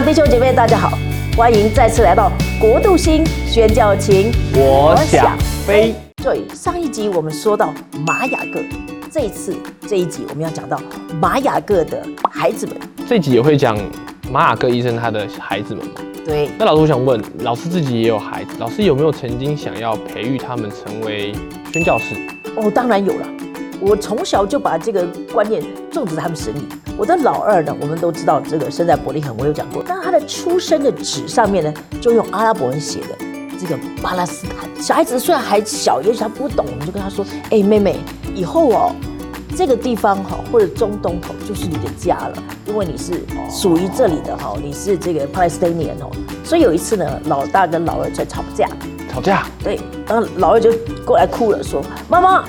[0.00, 0.98] 上弟兄姐妹，大家好，
[1.36, 4.32] 欢迎再次来到国度星宣教情。
[4.54, 5.94] 我想飞。
[6.16, 7.70] 对，上一集我们说到
[8.06, 8.62] 玛雅各，
[9.10, 9.54] 这一次
[9.86, 10.80] 这一集我们要讲到
[11.20, 12.74] 玛雅各的孩子们。
[13.06, 13.78] 这集也会讲
[14.32, 15.92] 玛雅各医生他的孩子们吗？
[16.24, 21.34] 对，那老师我想问，老师自己也有孩子，老师有没有曾经想要培育他们成为
[21.70, 22.14] 宣教士？
[22.56, 23.26] 哦，当然有了。
[23.80, 26.68] 我从小就把这个观念种植在他们心里。
[26.98, 29.82] 我的老二呢，我们都知道这个生在伯利恒，我有讲过。
[29.86, 33.08] 但他的出生的纸上面呢，就用阿拉伯文写的
[33.58, 34.82] 这个巴勒斯坦。
[34.82, 37.96] 小孩子虽然还小，也许他不懂，我们就跟他说：“哎，妹妹，
[38.34, 38.92] 以后哦，
[39.56, 42.34] 这个地方哈，或者中东哈，就是你的家了，
[42.66, 46.10] 因为你是属于这里的哈，你是这个 Palestinian 哦。”
[46.44, 48.68] 所以有一次呢，老大跟老二在吵架，
[49.10, 49.46] 吵架。
[49.64, 50.70] 对，然后老二就
[51.06, 52.44] 过来哭了，说：“妈妈。”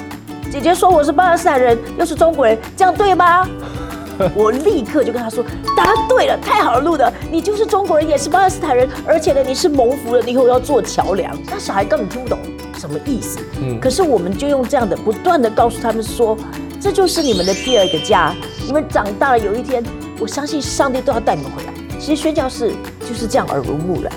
[0.52, 3.48] 姐姐说我是巴勒斯坦人，又是中国人，这样对吗？
[4.36, 5.42] 我立刻就跟他说
[5.78, 11.34] 答对了，太好了，路的，你就是中国人，也是巴勒斯坦人，而且呢，你是蒙福的，你以后要做桥梁。
[11.50, 12.38] 那小孩根本听不懂
[12.78, 16.38] 什么意思，嗯，可是我们就用这样的不断的告诉他们说，
[16.82, 18.36] 这就是你们的第二个家，
[18.68, 19.82] 你们长大了有一天，
[20.20, 21.74] 我相信上帝都要带你们回来。
[21.98, 22.74] 其实宣教士
[23.08, 24.12] 就是这样耳濡目染。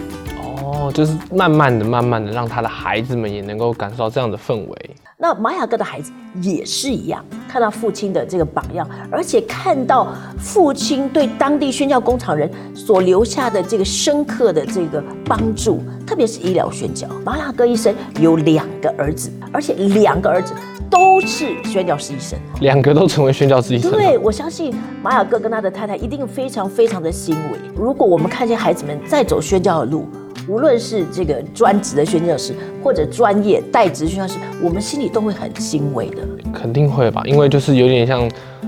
[0.75, 4.91] 哦，就是慢慢的、慢慢的，让他的孩子们也能够感受到这样的氛围。
[5.17, 10.09] 那玛雅哥的孩子也是一样，看到父亲的这个榜样，而且看到
[10.39, 17.07] 父亲对当地宣教工厂人所留下的这个深刻的这个帮助，特别是医疗宣教。
[17.25, 20.53] 玛雅哥医生有两个儿子，而且两个儿子
[20.91, 23.93] 都是宣教师医生，两个都成为宣教师医生。
[23.93, 27.59] 对，我相信玛雅哥跟他的太太一定非常非常的欣慰。
[27.77, 30.07] 如果我们看见孩子们在走宣教的路，
[30.47, 36.19] 无论是这个专职的宣教师，或者专业代职宣教师，我们心里都会很欣慰的。
[36.53, 38.21] 肯定会吧，因为就是有点像，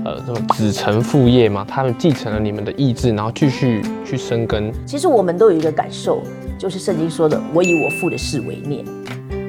[0.03, 4.71] 呃，什么子承父业嘛，他们继承了你们的意志，然后继续去生根。
[4.85, 6.21] 其实我们都有一个感受，
[6.57, 8.83] 就是圣经说的“我以我父的事为念”。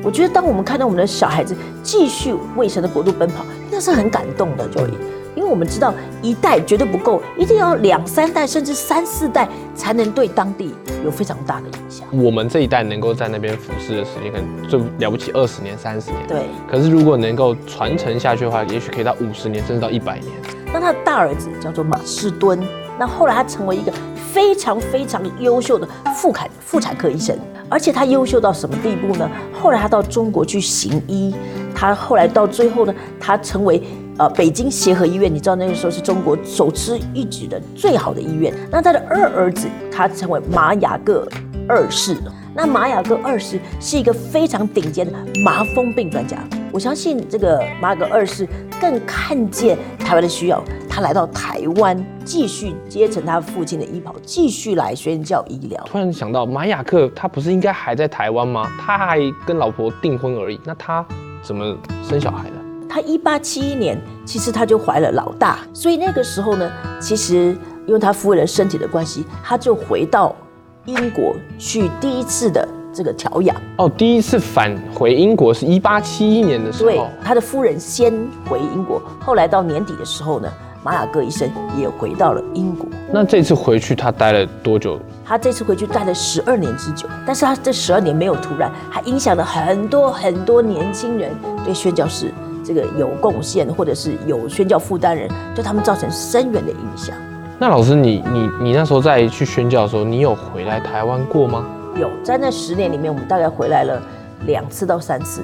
[0.05, 4.87] 我觉得当我们看到我们的小孩子继续为神的国度奔跑，那是很感动的，就。
[5.35, 10.75] 因为我们知道一代绝对不够，一定要两三代甚至三四代才能对当地
[11.05, 12.09] 有非常大的影响。
[12.13, 16.27] 我们这一代能够在那边服侍的时间可能最了不起二十年、三十年。
[16.27, 16.43] 对。
[16.71, 20.33] 可是如果能够传承下去的话，也许可以到五十年，甚至到一百年。
[20.73, 22.59] 那他的大儿子叫做马士敦，
[22.99, 23.93] 那后来他成为一个
[24.33, 27.39] 非常非常优秀的妇产妇产科医生，
[27.69, 29.31] 而且他优秀到什么地步呢？
[29.53, 31.35] 后来他到中国去行医，
[31.75, 33.83] 他后来到最后呢，他成为。
[34.19, 38.53] 呃，北京协和医院，你知道那个时候是中国首屈一指的最好的医院。
[38.69, 41.27] 那他的二儿子，他成为马雅各
[41.69, 42.17] 二世。
[42.53, 45.13] 那马雅各二世是一个非常顶尖的
[45.45, 46.37] 麻风病专家。
[46.73, 48.45] 我相信这个马雅各二世
[48.81, 55.81] 更看见台湾的需要，他来到台湾继续接承他父亲的医保，继续来宣教医疗。
[55.87, 58.69] 突然想到，马雅克他不是应该还在台湾吗？
[58.81, 61.07] 他还跟老婆订婚而已，那他
[61.41, 62.57] 怎么生小孩呢？
[62.99, 66.69] 他一八七一年，其实他就怀了老大，所以那个时候呢，
[67.01, 70.35] 其实因为他夫人身体的关系，他就回到
[70.85, 73.55] 英国去第一次的这个调养。
[73.77, 76.91] 哦，第一次返回英国是一八七一年的时候。
[76.91, 78.13] 对，他的夫人先
[78.49, 82.89] 回英国，后来到年底的时候呢，马雅各医生也回到了英国。
[83.13, 84.99] 那这次回去他待了多久？
[85.25, 91.31] 他这次回去待了十二年之久，但是他这十二年没有突然，还影响了很多很多年轻人
[91.65, 92.35] 对宣教士。
[92.69, 97.17] 这个有贡献，或者是有宣教负担人，对他们造成深远的影响。
[97.59, 101.65] 那老师，你你你那时候在去宣教的时候，你有回来台湾过吗？
[101.97, 103.99] 有，在那十年里面，我们大概回来了
[104.45, 105.41] 两次到三次。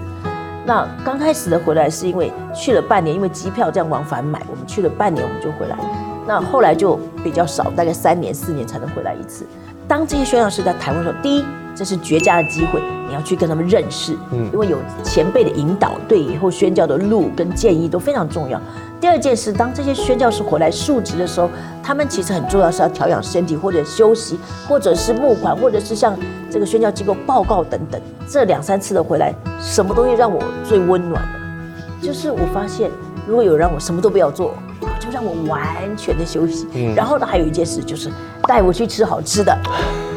[0.67, 5.79] 那刚开始的回来是因为去了半年，因为机票这样往返买，我们去了半年我们就回来。
[6.27, 9.47] 那后来就比较少，大概三年四年才能回来一次。
[9.89, 11.45] 当这些宣教师在台湾的时候，第一。
[11.75, 18.61] 这是绝佳的机会，你要去跟他们认识，嗯，因为有前辈的引导，对以后宣教的路跟建议都非常重要。
[19.01, 21.51] 第二件事，当这些宣教士回来述职的时候，
[21.83, 24.39] 他们其实很重要是要调养身体，或者休息，
[24.69, 26.17] 或者是募款，或者是向
[26.51, 28.01] 这个宣教机构报告等等。
[28.27, 32.07] 这两三次的回来，什么东西让我最温暖的？
[32.07, 32.91] 就是我发现，
[33.27, 34.55] 如果有让我什么都不要做，
[34.99, 35.61] 就让我完
[35.97, 36.67] 全的休息。
[36.95, 38.11] 然后呢，还有一件事就是
[38.49, 39.59] 带我去吃好吃的。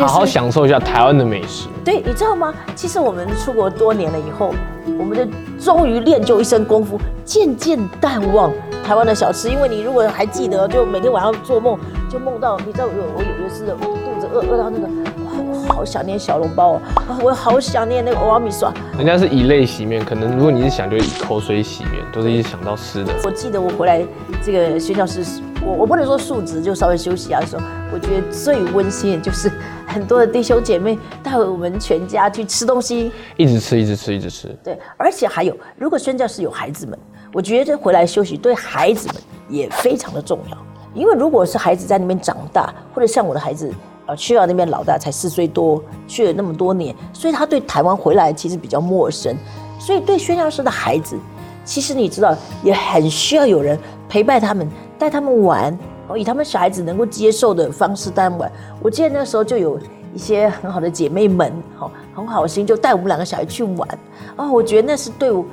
[0.00, 1.68] 好好享受一下台湾的美食。
[1.84, 2.52] 对，你知道吗？
[2.74, 4.52] 其实我们出国多年了以后，
[4.98, 5.24] 我们就
[5.64, 8.52] 终于练就一身功夫，渐渐淡忘
[8.84, 9.48] 台湾的小吃。
[9.48, 11.78] 因为你如果还记得，就每天晚上做梦，
[12.10, 14.86] 就梦到你知道，我我有的是肚子饿饿到那个，
[15.24, 18.72] 哇，好想念小笼包啊， 我好想念那个瓦米刷。
[18.98, 23.12] 人家是以泪洗面，可能如果你是想，就以口水洗面，都是一直想到吃的。
[23.24, 24.04] 我记得我回来
[24.42, 25.24] 这个学校是。
[25.60, 27.62] 我我不能说述职就稍微休息啊的时候，
[27.92, 29.50] 我觉得最温馨的就是
[29.88, 34.54] 很多的弟兄姐妹带我们全家去吃东西，一直吃，一直吃，一直吃。
[34.62, 36.96] 对，而且还有，如果宣教士有孩子们，
[37.32, 39.16] 我觉得回来休息对孩子们
[39.48, 40.58] 也非常的重要，
[40.94, 43.72] 因为如果是孩子在那边长大，或者像我的孩子，
[44.06, 49.34] 呃，去到那边老大才四岁多，去了那么多年，所以他对台湾回来其实比较陌生，
[49.78, 51.16] 所以对宣教师的孩子，
[51.64, 54.68] 其实你知道也很需要有人陪伴他们，
[54.98, 55.78] 带他们玩，哦，
[56.16, 58.52] 以他们小孩子能够接受的方式带他们玩。
[58.80, 59.78] 我记得那时候就有
[60.14, 63.88] 一些很好的姐妹们，好，很好心就带我们两个小孩去玩，
[64.36, 65.44] 哦，我觉得那是对我。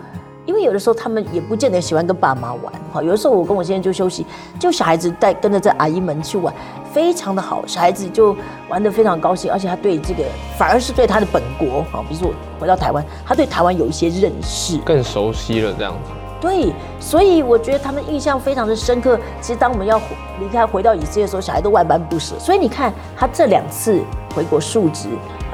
[0.46, 4.24] 因为有的时候他们也不见得喜欢跟爸妈玩，哈，有的时候我跟我先生就休息，
[4.60, 6.54] 就小孩子带跟着这阿姨们去玩，
[6.94, 8.36] 非常的好，小孩子就
[8.70, 10.24] 玩得非常高兴，而且他对这个
[10.56, 16.12] 反而是对他的本国，哈，比如说回到台湾，他对台湾有一些认识，更熟悉了这样子。
[16.42, 19.20] 对，所以我觉得他们印象非常的深刻。
[19.42, 20.00] 其实当我们要
[20.40, 22.36] 离开回到以色列的时候，小孩都万般不舍。
[22.38, 24.02] 所以你看他这两次
[24.36, 25.10] 回国述职，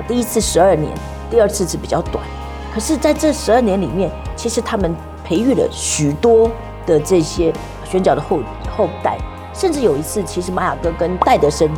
[0.07, 0.91] 第一次十二年，
[1.29, 2.23] 第二次是比较短。
[2.73, 4.95] 可是，在这十二年里面，其实他们
[5.25, 6.49] 培育了许多
[6.85, 8.39] 的这些宣教的后
[8.75, 9.17] 后代，
[9.53, 11.69] 甚至有一次，其实玛雅哥跟戴德生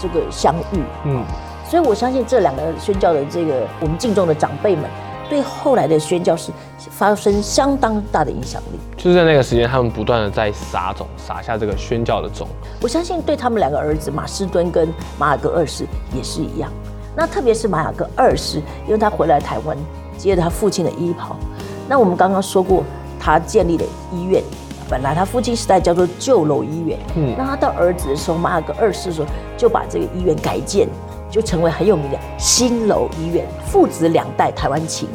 [0.00, 1.24] 这个相遇，嗯，
[1.64, 4.84] 所以我相信这两个宣教的这个我们敬重的长辈们，
[5.32, 6.52] 对后来的宣教是
[6.90, 8.78] 发生相当大的影响力。
[8.98, 12.46] 就是在那个时间，他们不断的在撒种，撒下这个宣教的种。
[12.82, 16.70] 我相信对他们两个儿子马士敦跟马雅各二世也是一样。
[17.16, 19.74] 那特别是马雅各二世，因为他回来台湾。
[20.18, 21.34] 接着他父亲的衣袍，
[21.88, 22.84] 那我们刚刚说过，
[23.18, 24.42] 他建立了医院，
[24.88, 29.26] 本来他父亲时代叫做旧楼医院，嗯，那他到儿子的时候，马尔格二世的时候，
[29.56, 30.86] 就把这个医院改建，
[31.32, 33.44] 就成为很有名的新楼医院。
[33.66, 35.08] 父子两代台湾情，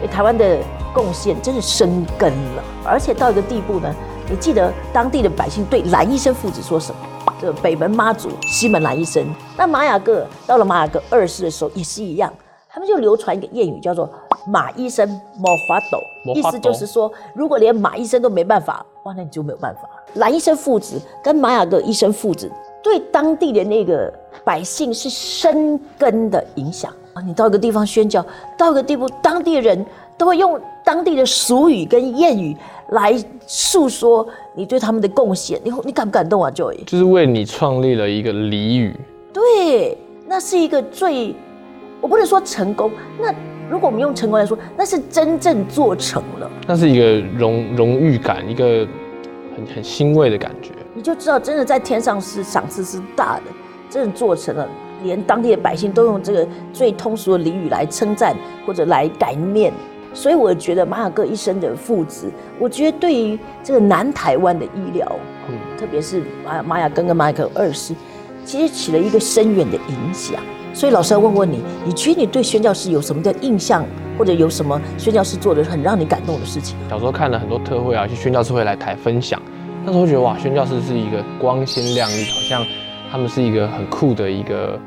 [0.00, 0.58] 给台湾的
[0.94, 3.94] 贡献真是生根了，而且到一个地步呢，
[4.30, 7.00] 你记得当地的百姓对蓝医生父子说什么？
[7.40, 9.26] 这北门妈祖、西门蓝医生，
[9.58, 12.32] 那马雅各到了马雅各二世的时候也是一样。
[12.68, 14.08] 他们就流传一个谚语，叫做
[14.48, 15.08] “马医生
[15.38, 16.00] 莫花斗”，
[16.34, 19.88] 意思就是说，如果连马医生都没办法，哇，那你就没有办法。
[20.14, 22.50] 蓝医生父子跟玛雅各医生父子，
[22.84, 24.12] 对当地的那个
[24.44, 27.22] 百姓是深根的影响啊！
[27.22, 28.24] 你到一个地方宣教，
[28.58, 29.84] 到一个地步，当地人
[30.18, 32.54] 都会用当地的俗语跟谚语
[32.90, 35.58] 来诉说你对他们的贡献。
[35.64, 36.84] 你你感不感动啊，Joy？
[36.84, 38.94] 就是为你创立了一个俚语。
[39.32, 39.96] 对，
[40.28, 41.34] 那是一个最。
[42.02, 43.34] 我不能说成功，那
[43.70, 48.86] 如果我们用成功来说，那是真正做成了，那是一个荣荣誉感，一个
[49.56, 50.72] 很很欣慰的感觉。
[50.94, 53.42] 你就知道，真的在天上是赏赐是大的，
[53.90, 54.68] 真的做成了，
[55.02, 59.72] 连当地的百姓都用这个最通俗的俚语来称赞或者来感念。
[60.12, 62.30] 所以我觉得马雅各一生的父子，
[62.60, 65.10] 我觉得对于这个南台湾的医疗，
[65.48, 67.92] 嗯，特别是马玛雅根跟马克二世，
[68.44, 70.40] 其实起了一个深远的影响。
[70.72, 73.84] 所以老师要问问你，你觉得你对宣教师有什么的印象，
[74.16, 76.76] 或者有什么宣教师做的很让你感动的事情？
[76.88, 79.42] 小时候看了很多特会啊，去宣教师会来台分享，
[79.84, 82.66] 那时候觉得哇，宣教师是一个光鲜亮丽，好像
[83.12, 84.78] 他们是一个很酷的一个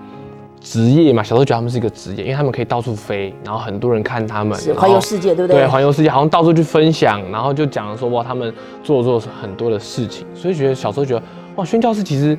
[0.60, 1.22] 职业嘛。
[1.22, 5.62] 小时候觉得他们是一个职业，因为他们可以到处飞，然后很多人看他们，环游世界，对不对？
[5.62, 8.52] 对，环游世界，好像到处去分享，然后就讲说哇，他们
[8.84, 11.22] 做做很多的事情，所以觉得小时候觉得
[11.58, 12.36] 哇，宣教师其实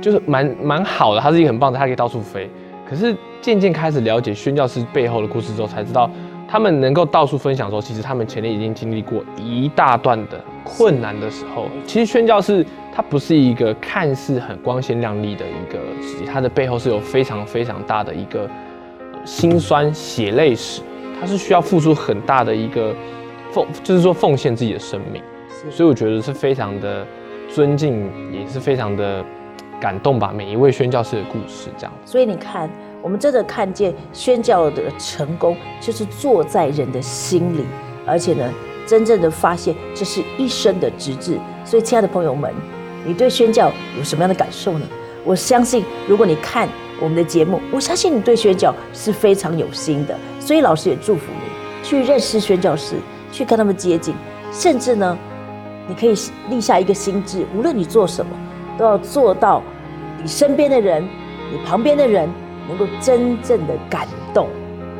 [0.00, 2.50] 就是蛮蛮好的，他是一个很棒的，他可以到处飞。
[2.88, 6.10] 可是渐渐开始了解宣教师背后的故事之后，才知道
[6.48, 11.68] 他们能够到处分享的时候，其实他们前面已经经历过一大段的困难的时候。
[11.86, 18.50] 其实宣教是它不是一个看似很光鲜亮丽的一个事业，它的背后是有非常非常大的一个
[19.24, 20.82] 辛酸血泪史，
[21.20, 22.94] 他是需要付出很大的一个
[23.52, 25.22] 奉，就是说奉献自己的生命。
[25.70, 27.06] 所以我觉得是非常的
[27.48, 29.24] 尊敬，也是非常的。
[29.78, 31.92] 感动吧，每一位宣教士的故事，这样。
[32.06, 32.70] 所以你看，
[33.02, 37.62] 我们真的看见宣教的成功，就是坐在人的心里，
[38.06, 38.50] 而且呢，
[38.86, 41.38] 真正的发现这是一生的直至。
[41.64, 42.52] 所以，亲爱的朋友们，
[43.04, 44.86] 你对宣教有什么样的感受呢？
[45.24, 46.68] 我相信，如果你看
[47.00, 50.16] 我们的节目，我相信你对宣教是非常有心的。
[50.38, 52.94] 所以，老师也祝福你去认识宣教士，
[53.32, 54.14] 去跟他们接近，
[54.52, 55.18] 甚至呢，
[55.88, 56.14] 你可以
[56.48, 58.32] 立下一个心志，无论你做什么。
[58.78, 59.62] 都要做到，
[60.22, 61.02] 你身边的人，
[61.50, 62.28] 你旁边的人
[62.68, 64.48] 能够真正的感动，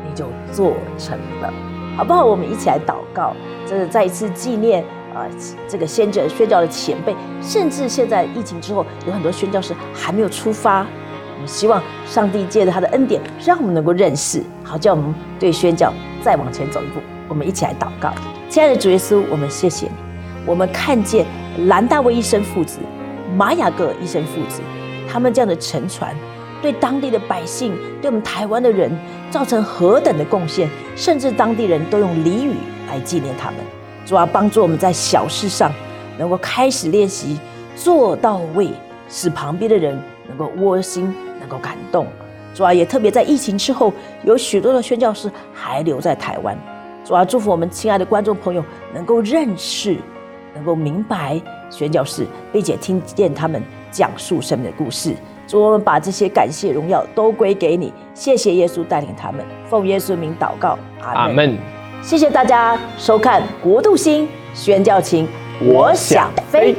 [0.03, 1.53] 你就做成了，
[1.97, 2.23] 好不好？
[2.23, 3.33] 我们一起来祷告，
[3.65, 4.83] 这是再一次纪念
[5.15, 5.25] 啊，
[5.67, 10.85] 这个先者宣教的前辈，甚至现在疫情之后，有很多宣教士还没有出发。
[11.33, 17.01] 我们希望上帝借着他的恩典，让我们能够认识，好叫我们对宣教再往前走一步。
[17.27, 18.13] 我们一起来祷告，
[18.47, 19.93] 亲爱的主耶稣，我们谢谢你，
[20.45, 21.25] 我们看见
[21.65, 22.79] 兰大卫一生父子。
[23.35, 24.61] 玛雅各医生父子，
[25.07, 26.15] 他们这样的沉船，
[26.61, 28.91] 对当地的百姓，对我们台湾的人，
[29.29, 32.55] 造成何等的贡献，甚至当地人都用俚语
[32.87, 33.59] 来纪念他们。
[34.05, 35.71] 主要帮助我们在小事上
[36.17, 37.39] 能够开始练习
[37.75, 38.69] 做到位，
[39.09, 42.07] 使旁边的人能够窝心，能够感动。
[42.53, 46.57] 主要也特别在疫情之后，有许多的宣教师还留在台湾。
[47.05, 49.97] 主要祝福我们亲爱的观众朋友能够认识，
[50.55, 53.61] 能够明白宣教士，并且听见他们
[53.91, 55.13] 讲述生命的故事。
[55.47, 57.91] 主，我们把这些感谢荣耀都归给你。
[58.13, 61.57] 谢谢耶稣带领他们，奉耶稣名祷告，阿门。
[62.01, 65.25] 谢谢大家收看《国度星宣教情》，
[65.65, 66.75] 我想飞。